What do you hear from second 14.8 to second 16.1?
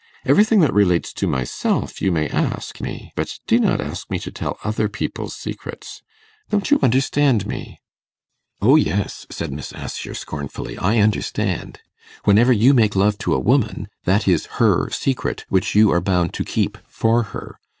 secret, which you are